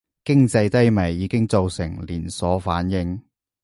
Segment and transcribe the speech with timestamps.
[0.25, 3.21] 經濟低迷已經造成連鎖反應